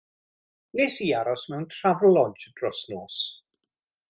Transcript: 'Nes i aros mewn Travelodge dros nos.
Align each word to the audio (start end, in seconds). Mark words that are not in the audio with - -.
'Nes 0.79 0.97
i 1.07 1.09
aros 1.19 1.45
mewn 1.51 1.69
Travelodge 1.75 2.51
dros 2.61 2.85
nos. 2.95 3.23